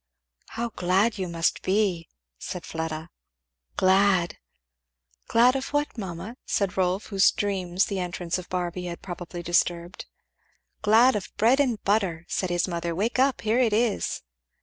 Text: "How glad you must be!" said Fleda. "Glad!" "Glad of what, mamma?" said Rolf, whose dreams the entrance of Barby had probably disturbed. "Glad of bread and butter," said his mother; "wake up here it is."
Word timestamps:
"How 0.57 0.69
glad 0.69 1.19
you 1.19 1.27
must 1.27 1.61
be!" 1.61 2.09
said 2.39 2.65
Fleda. 2.65 3.11
"Glad!" 3.77 4.39
"Glad 5.27 5.55
of 5.55 5.73
what, 5.73 5.95
mamma?" 5.95 6.37
said 6.43 6.75
Rolf, 6.75 7.05
whose 7.13 7.29
dreams 7.29 7.85
the 7.85 7.99
entrance 7.99 8.39
of 8.39 8.49
Barby 8.49 8.85
had 8.85 9.03
probably 9.03 9.43
disturbed. 9.43 10.07
"Glad 10.81 11.15
of 11.15 11.31
bread 11.37 11.59
and 11.59 11.79
butter," 11.83 12.25
said 12.27 12.49
his 12.49 12.67
mother; 12.67 12.95
"wake 12.95 13.19
up 13.19 13.41
here 13.41 13.59
it 13.59 13.73
is." 13.73 14.23